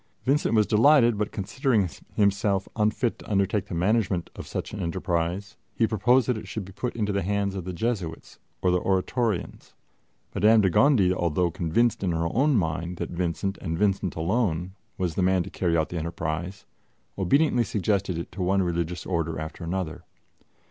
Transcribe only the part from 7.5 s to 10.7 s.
of the Jesuits or the Oratorians. Madame